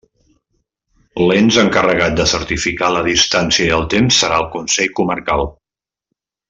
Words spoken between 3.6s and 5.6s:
i el temps serà el Consell Comarcal.